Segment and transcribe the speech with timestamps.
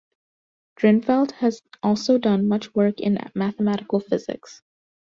[0.79, 4.63] Drinfeld has also done much work in mathematical physics.